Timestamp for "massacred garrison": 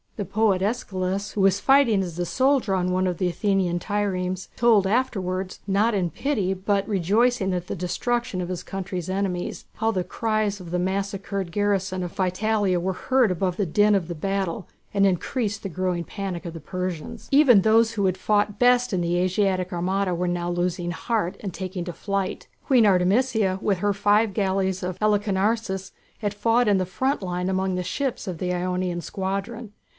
10.79-12.03